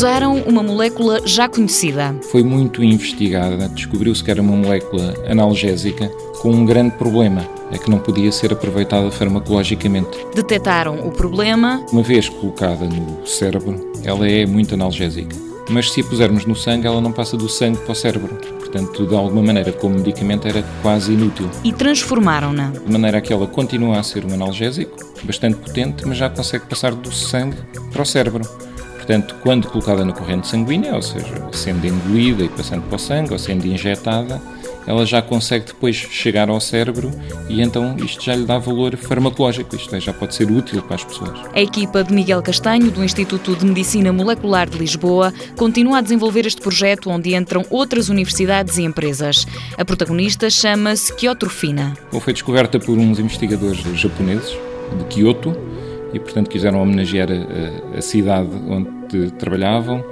Usaram 0.00 0.38
uma 0.46 0.62
molécula 0.62 1.20
já 1.26 1.46
conhecida. 1.46 2.16
Foi 2.32 2.42
muito 2.42 2.82
investigada, 2.82 3.68
descobriu-se 3.68 4.24
que 4.24 4.30
era 4.30 4.40
uma 4.40 4.56
molécula 4.56 5.12
analgésica 5.28 6.08
com 6.40 6.52
um 6.52 6.64
grande 6.64 6.92
problema, 6.96 7.46
é 7.70 7.76
que 7.76 7.90
não 7.90 7.98
podia 7.98 8.32
ser 8.32 8.50
aproveitada 8.50 9.10
farmacologicamente. 9.10 10.08
Detetaram 10.34 11.06
o 11.06 11.10
problema. 11.10 11.84
Uma 11.92 12.02
vez 12.02 12.30
colocada 12.30 12.86
no 12.86 13.26
cérebro, 13.26 13.92
ela 14.02 14.26
é 14.26 14.46
muito 14.46 14.72
analgésica. 14.72 15.36
Mas 15.68 15.90
se 15.90 16.00
a 16.00 16.04
pusermos 16.04 16.46
no 16.46 16.56
sangue, 16.56 16.86
ela 16.86 17.02
não 17.02 17.12
passa 17.12 17.36
do 17.36 17.46
sangue 17.46 17.76
para 17.80 17.92
o 17.92 17.94
cérebro. 17.94 18.34
Portanto, 18.58 19.06
de 19.06 19.14
alguma 19.14 19.42
maneira, 19.42 19.70
como 19.70 19.96
medicamento, 19.96 20.48
era 20.48 20.64
quase 20.80 21.12
inútil. 21.12 21.50
E 21.62 21.74
transformaram-na. 21.74 22.70
De 22.70 22.90
maneira 22.90 23.20
que 23.20 23.34
ela 23.34 23.46
continua 23.46 23.98
a 23.98 24.02
ser 24.02 24.24
um 24.24 24.32
analgésico, 24.32 24.96
bastante 25.24 25.56
potente, 25.56 26.06
mas 26.06 26.16
já 26.16 26.30
consegue 26.30 26.64
passar 26.64 26.94
do 26.94 27.12
sangue 27.12 27.58
para 27.92 28.00
o 28.00 28.06
cérebro. 28.06 28.69
Portanto, 29.10 29.34
quando 29.42 29.66
colocada 29.66 30.04
na 30.04 30.12
corrente 30.12 30.46
sanguínea, 30.46 30.94
ou 30.94 31.02
seja, 31.02 31.34
sendo 31.50 31.84
engolida 31.84 32.44
e 32.44 32.48
passando 32.48 32.82
para 32.82 32.94
o 32.94 32.98
sangue, 32.98 33.32
ou 33.32 33.40
sendo 33.40 33.66
injetada, 33.66 34.40
ela 34.86 35.04
já 35.04 35.20
consegue 35.20 35.66
depois 35.66 35.96
chegar 35.96 36.48
ao 36.48 36.60
cérebro 36.60 37.10
e 37.48 37.60
então 37.60 37.96
isto 37.96 38.22
já 38.22 38.36
lhe 38.36 38.44
dá 38.44 38.56
valor 38.56 38.96
farmacológico, 38.96 39.74
isto 39.74 39.98
já 39.98 40.12
pode 40.12 40.36
ser 40.36 40.48
útil 40.48 40.80
para 40.82 40.94
as 40.94 41.02
pessoas. 41.02 41.40
A 41.52 41.60
equipa 41.60 42.04
de 42.04 42.14
Miguel 42.14 42.40
Castanho, 42.40 42.88
do 42.92 43.02
Instituto 43.02 43.56
de 43.56 43.66
Medicina 43.66 44.12
Molecular 44.12 44.70
de 44.70 44.78
Lisboa, 44.78 45.34
continua 45.56 45.98
a 45.98 46.02
desenvolver 46.02 46.46
este 46.46 46.60
projeto 46.60 47.10
onde 47.10 47.34
entram 47.34 47.66
outras 47.68 48.10
universidades 48.10 48.78
e 48.78 48.84
empresas. 48.84 49.44
A 49.76 49.84
protagonista 49.84 50.48
chama-se 50.48 51.12
Kyotrofina. 51.16 51.94
Foi 52.20 52.32
descoberta 52.32 52.78
por 52.78 52.96
uns 52.96 53.18
investigadores 53.18 53.82
japoneses 53.96 54.56
de 54.96 55.04
Kyoto 55.06 55.79
e, 56.12 56.18
portanto, 56.18 56.48
quiseram 56.48 56.82
homenagear 56.82 57.28
a, 57.30 57.98
a 57.98 58.02
cidade 58.02 58.50
onde 58.68 59.30
trabalhavam. 59.32 60.04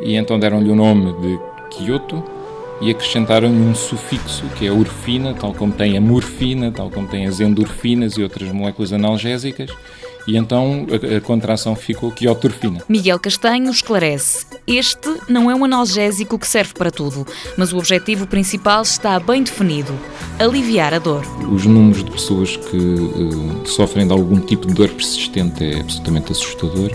E 0.00 0.14
então 0.14 0.38
deram-lhe 0.38 0.70
o 0.70 0.76
nome 0.76 1.12
de 1.20 1.38
Kyoto 1.70 2.22
e 2.80 2.90
acrescentaram-lhe 2.90 3.56
um 3.56 3.74
sufixo 3.74 4.44
que 4.56 4.66
é 4.66 4.72
urfina, 4.72 5.34
tal 5.34 5.52
como 5.52 5.72
tem 5.72 5.96
a 5.96 6.00
morfina, 6.00 6.70
tal 6.70 6.90
como 6.90 7.08
tem 7.08 7.26
as 7.26 7.40
endorfinas 7.40 8.14
e 8.14 8.22
outras 8.22 8.50
moléculas 8.52 8.92
analgésicas, 8.92 9.70
e 10.28 10.36
então 10.36 10.86
a, 11.16 11.20
contração 11.22 11.74
ficou 11.74 12.12
quiotorfina. 12.12 12.82
Miguel 12.86 13.18
Castanho 13.18 13.70
esclarece: 13.70 14.44
este 14.66 15.08
não 15.26 15.50
é 15.50 15.54
um 15.54 15.64
analgésico 15.64 16.38
que 16.38 16.46
serve 16.46 16.74
para 16.74 16.90
tudo, 16.90 17.26
mas 17.56 17.72
o 17.72 17.78
objetivo 17.78 18.26
principal 18.26 18.82
está 18.82 19.18
bem 19.18 19.42
definido: 19.42 19.92
aliviar 20.38 20.92
a 20.92 20.98
dor. 20.98 21.24
Os 21.50 21.64
números 21.64 22.04
de 22.04 22.10
pessoas 22.10 22.56
que 22.56 22.76
uh, 22.76 23.66
sofrem 23.66 24.06
de 24.06 24.12
algum 24.12 24.38
tipo 24.38 24.66
de 24.66 24.74
dor 24.74 24.90
persistente 24.90 25.64
é 25.64 25.80
absolutamente 25.80 26.30
assustador, 26.32 26.90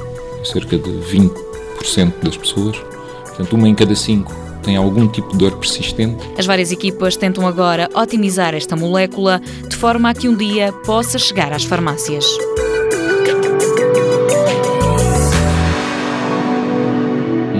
cerca 0.45 0.77
de 0.77 0.91
20% 0.91 2.13
das 2.21 2.37
pessoas, 2.37 2.77
portanto, 3.25 3.53
uma 3.55 3.67
em 3.67 3.73
cada 3.73 3.95
cinco 3.95 4.31
tem 4.61 4.77
algum 4.77 5.09
tipo 5.09 5.29
de 5.33 5.39
dor 5.39 5.57
persistente. 5.57 6.23
As 6.37 6.45
várias 6.45 6.71
equipas 6.71 7.17
tentam 7.17 7.45
agora 7.45 7.89
otimizar 7.93 8.53
esta 8.53 8.77
molécula 8.77 9.41
de 9.67 9.75
forma 9.75 10.09
a 10.09 10.13
que 10.13 10.29
um 10.29 10.37
dia 10.37 10.71
possa 10.85 11.19
chegar 11.19 11.51
às 11.51 11.65
farmácias. 11.65 12.25